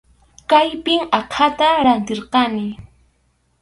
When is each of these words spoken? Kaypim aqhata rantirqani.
Kaypim 0.49 1.01
aqhata 1.19 1.67
rantirqani. 1.85 2.67